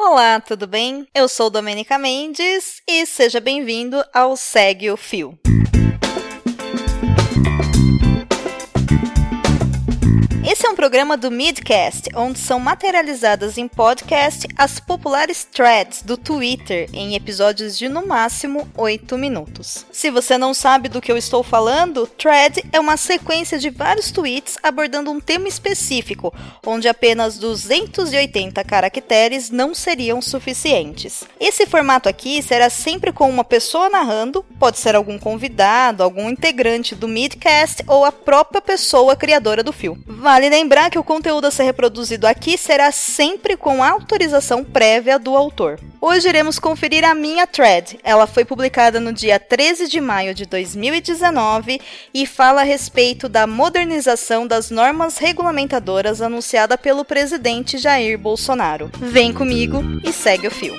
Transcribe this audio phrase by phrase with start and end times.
[0.00, 1.08] Olá, tudo bem?
[1.12, 5.36] Eu sou Domenica Mendes e seja bem-vindo ao Segue o Fio.
[10.78, 17.76] Programa do Midcast, onde são materializadas em podcast as populares threads do Twitter em episódios
[17.76, 19.84] de no máximo 8 minutos.
[19.90, 24.12] Se você não sabe do que eu estou falando, thread é uma sequência de vários
[24.12, 26.32] tweets abordando um tema específico,
[26.64, 31.24] onde apenas 280 caracteres não seriam suficientes.
[31.40, 36.94] Esse formato aqui será sempre com uma pessoa narrando, pode ser algum convidado, algum integrante
[36.94, 39.98] do Midcast ou a própria pessoa criadora do fio.
[40.06, 45.36] Vale lembrar que o conteúdo a ser reproduzido aqui será sempre com autorização prévia do
[45.36, 45.78] autor.
[46.00, 47.98] Hoje iremos conferir a minha thread.
[48.04, 51.80] Ela foi publicada no dia 13 de maio de 2019
[52.14, 58.90] e fala a respeito da modernização das normas regulamentadoras anunciada pelo presidente Jair Bolsonaro.
[58.98, 60.78] Vem comigo e segue o fio.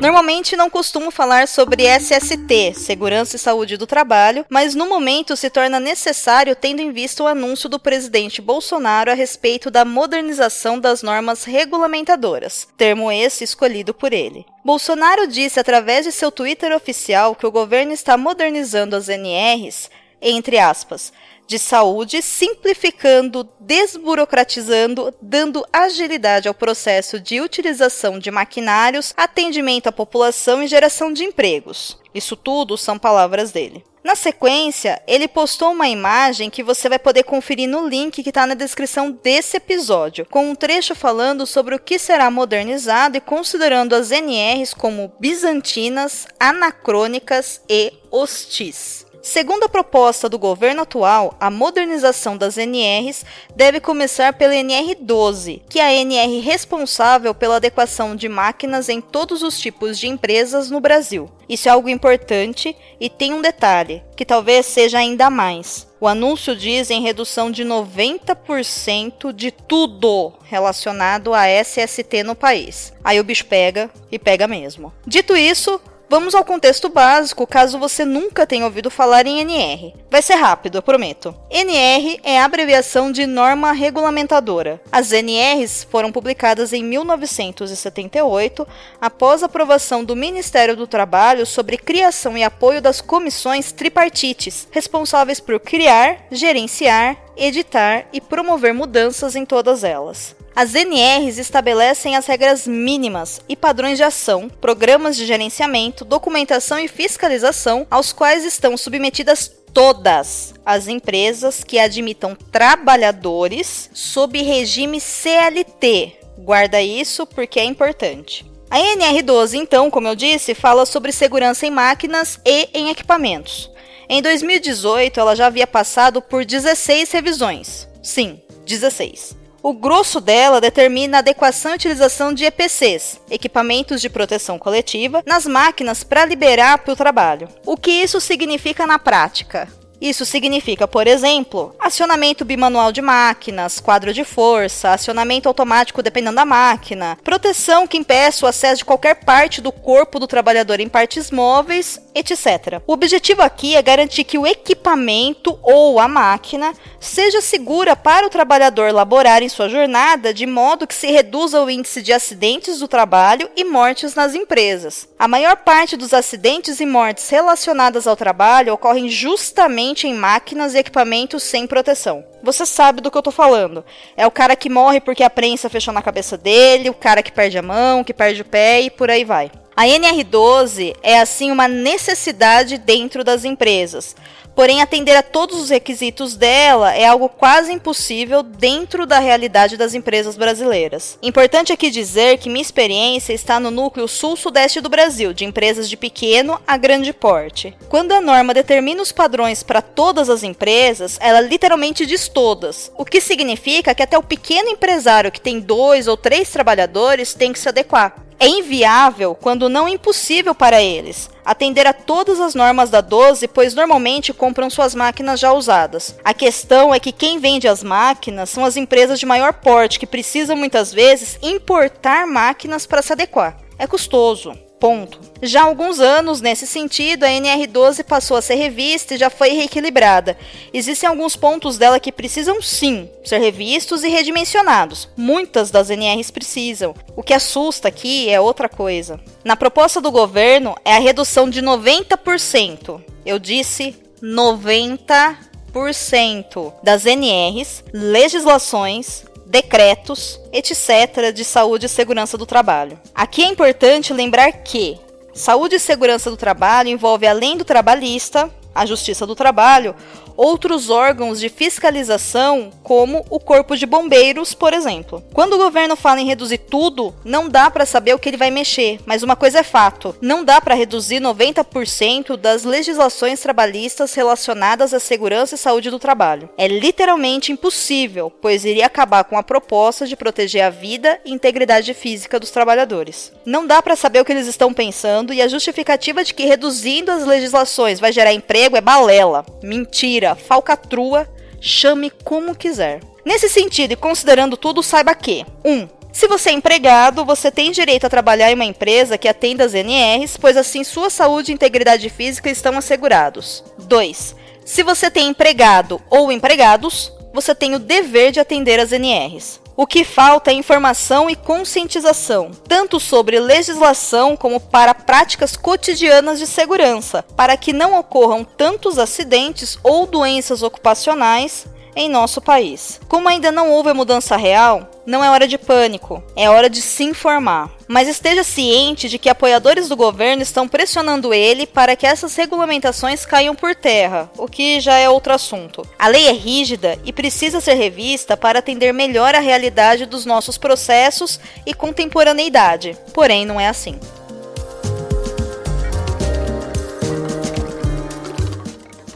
[0.00, 5.50] Normalmente não costumo falar sobre SST, Segurança e Saúde do Trabalho, mas no momento se
[5.50, 11.02] torna necessário tendo em vista o anúncio do presidente Bolsonaro a respeito da modernização das
[11.02, 14.46] normas regulamentadoras, termo esse escolhido por ele.
[14.64, 19.90] Bolsonaro disse através de seu Twitter oficial que o governo está modernizando as NRs,
[20.22, 21.12] entre aspas,
[21.50, 30.62] de saúde, simplificando, desburocratizando, dando agilidade ao processo de utilização de maquinários, atendimento à população
[30.62, 31.98] e geração de empregos.
[32.14, 33.84] Isso tudo são palavras dele.
[34.04, 38.46] Na sequência, ele postou uma imagem que você vai poder conferir no link que está
[38.46, 43.96] na descrição desse episódio, com um trecho falando sobre o que será modernizado e considerando
[43.96, 49.09] as NRs como bizantinas, anacrônicas e hostis.
[49.22, 55.78] Segundo a proposta do governo atual, a modernização das NRs deve começar pela NR12, que
[55.78, 60.80] é a NR responsável pela adequação de máquinas em todos os tipos de empresas no
[60.80, 61.30] Brasil.
[61.46, 65.86] Isso é algo importante e tem um detalhe, que talvez seja ainda mais.
[66.00, 72.90] O anúncio diz em redução de 90% de tudo relacionado a SST no país.
[73.04, 74.94] Aí o bicho pega e pega mesmo.
[75.06, 75.78] Dito isso,
[76.10, 79.94] Vamos ao contexto básico, caso você nunca tenha ouvido falar em NR.
[80.10, 81.32] Vai ser rápido, eu prometo.
[81.48, 84.82] NR é a abreviação de Norma Regulamentadora.
[84.90, 88.66] As NRs foram publicadas em 1978,
[89.00, 95.38] após a aprovação do Ministério do Trabalho sobre criação e apoio das comissões tripartites, responsáveis
[95.38, 100.34] por criar, gerenciar, editar e promover mudanças em todas elas.
[100.60, 106.86] As NRs estabelecem as regras mínimas e padrões de ação, programas de gerenciamento, documentação e
[106.86, 116.18] fiscalização aos quais estão submetidas todas as empresas que admitam trabalhadores sob regime CLT.
[116.40, 118.44] Guarda isso porque é importante.
[118.68, 123.70] A NR12, então, como eu disse, fala sobre segurança em máquinas e em equipamentos.
[124.10, 127.88] Em 2018, ela já havia passado por 16 revisões.
[128.02, 129.39] Sim, 16.
[129.62, 135.46] O grosso dela determina a adequação e utilização de EPCs, equipamentos de proteção coletiva, nas
[135.46, 137.48] máquinas para liberar para o trabalho.
[137.66, 139.68] O que isso significa na prática?
[140.00, 146.46] Isso significa, por exemplo, acionamento bimanual de máquinas, quadro de força, acionamento automático dependendo da
[146.46, 151.30] máquina, proteção que impeça o acesso de qualquer parte do corpo do trabalhador em partes
[151.30, 152.80] móveis, etc.
[152.86, 158.30] O objetivo aqui é garantir que o equipamento ou a máquina seja segura para o
[158.30, 162.88] trabalhador laborar em sua jornada de modo que se reduza o índice de acidentes do
[162.88, 165.08] trabalho e mortes nas empresas.
[165.18, 170.78] A maior parte dos acidentes e mortes relacionadas ao trabalho ocorrem justamente em máquinas e
[170.78, 172.24] equipamentos sem proteção.
[172.42, 173.84] Você sabe do que eu tô falando.
[174.16, 177.32] É o cara que morre porque a prensa fechou na cabeça dele, o cara que
[177.32, 179.50] perde a mão, que perde o pé e por aí vai.
[179.76, 184.14] A NR12 é assim uma necessidade dentro das empresas.
[184.60, 189.94] Porém, atender a todos os requisitos dela é algo quase impossível dentro da realidade das
[189.94, 191.18] empresas brasileiras.
[191.22, 195.96] Importante aqui dizer que minha experiência está no núcleo sul-sudeste do Brasil, de empresas de
[195.96, 197.74] pequeno a grande porte.
[197.88, 203.04] Quando a norma determina os padrões para todas as empresas, ela literalmente diz todas, o
[203.06, 207.58] que significa que até o pequeno empresário que tem dois ou três trabalhadores tem que
[207.58, 213.00] se adequar é inviável, quando não impossível para eles, atender a todas as normas da
[213.00, 216.16] 12, pois normalmente compram suas máquinas já usadas.
[216.24, 220.06] A questão é que quem vende as máquinas são as empresas de maior porte, que
[220.06, 223.56] precisam muitas vezes importar máquinas para se adequar.
[223.78, 224.69] É custoso.
[224.80, 225.20] Ponto.
[225.42, 229.50] Já há alguns anos, nesse sentido, a NR12 passou a ser revista e já foi
[229.50, 230.38] reequilibrada.
[230.72, 235.06] Existem alguns pontos dela que precisam sim ser revistos e redimensionados.
[235.14, 236.94] Muitas das NRs precisam.
[237.14, 239.20] O que assusta aqui é outra coisa.
[239.44, 243.02] Na proposta do governo é a redução de 90%.
[243.26, 252.98] Eu disse 90% das NRs, legislações, decretos, etc., de saúde e segurança do trabalho.
[253.12, 254.96] Aqui é importante lembrar que
[255.34, 259.96] saúde e segurança do trabalho envolve, além do trabalhista, a Justiça do Trabalho,
[260.40, 265.22] outros órgãos de fiscalização, como o Corpo de Bombeiros, por exemplo.
[265.34, 268.50] Quando o governo fala em reduzir tudo, não dá para saber o que ele vai
[268.50, 274.94] mexer, mas uma coisa é fato: não dá para reduzir 90% das legislações trabalhistas relacionadas
[274.94, 276.48] à segurança e saúde do trabalho.
[276.56, 281.92] É literalmente impossível, pois iria acabar com a proposta de proteger a vida e integridade
[281.92, 283.30] física dos trabalhadores.
[283.44, 287.10] Não dá para saber o que eles estão pensando e a justificativa de que reduzindo
[287.10, 289.44] as legislações vai gerar emprego é balela.
[289.62, 291.28] Mentira falcatrua,
[291.60, 293.00] chame como quiser.
[293.24, 295.70] Nesse sentido e considerando tudo, saiba que 1.
[295.70, 299.64] Um, se você é empregado, você tem direito a trabalhar em uma empresa que atenda
[299.64, 303.62] as NRs, pois assim sua saúde e integridade física estão assegurados.
[303.78, 304.34] 2.
[304.64, 309.59] Se você tem empregado ou empregados, você tem o dever de atender as NRs.
[309.76, 316.46] O que falta é informação e conscientização, tanto sobre legislação como para práticas cotidianas de
[316.46, 323.00] segurança, para que não ocorram tantos acidentes ou doenças ocupacionais em nosso país.
[323.08, 326.80] Como ainda não houve a mudança real, não é hora de pânico, é hora de
[326.80, 327.70] se informar.
[327.88, 333.26] Mas esteja ciente de que apoiadores do governo estão pressionando ele para que essas regulamentações
[333.26, 335.82] caiam por terra, o que já é outro assunto.
[335.98, 340.56] A lei é rígida e precisa ser revista para atender melhor a realidade dos nossos
[340.56, 342.96] processos e contemporaneidade.
[343.12, 343.98] Porém, não é assim.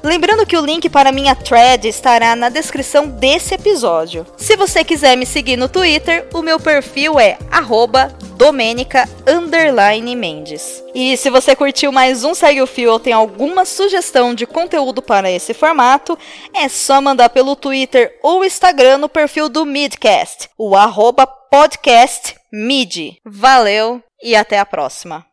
[0.05, 4.27] Lembrando que o link para minha thread estará na descrição desse episódio.
[4.37, 7.39] Se você quiser me seguir no Twitter, o meu perfil é
[8.37, 9.09] Domenica
[10.15, 10.85] Mendes.
[10.95, 15.01] E se você curtiu mais um Segue o Fio ou tem alguma sugestão de conteúdo
[15.01, 16.19] para esse formato,
[16.55, 22.35] é só mandar pelo Twitter ou Instagram no perfil do Midcast, o arroba podcast.
[23.25, 25.25] Valeu e até a próxima.